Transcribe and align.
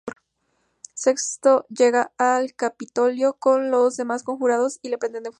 Sexto 0.95 1.67
llega 1.67 2.11
al 2.17 2.55
Capitolio 2.55 3.33
con 3.37 3.69
los 3.69 3.97
demás 3.97 4.23
conjurados 4.23 4.79
y 4.81 4.89
le 4.89 4.97
prende 4.97 5.19
fuego. 5.21 5.29